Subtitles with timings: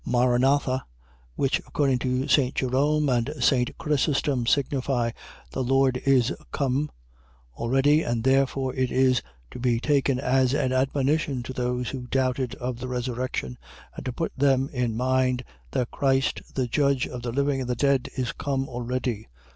[0.03, 0.83] Maran atha,
[1.35, 2.55] which, according to St.
[2.55, 3.77] Jerome and St.
[3.77, 5.11] Chrysostom, signify,
[5.51, 6.89] 'The Lord is come'
[7.53, 12.79] already, and therefore is to be taken as an admonition to those who doubted of
[12.79, 13.59] the resurrection,
[13.95, 17.75] and to put them in mind that Christ, the judge of the living and the
[17.75, 19.27] dead, is come already.